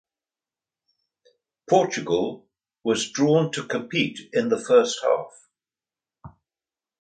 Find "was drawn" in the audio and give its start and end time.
2.83-3.51